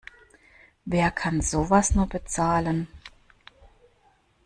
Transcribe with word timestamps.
Wer 0.83 1.11
kann 1.11 1.41
sowas 1.41 1.93
nur 1.93 2.07
bezahlen? 2.09 2.87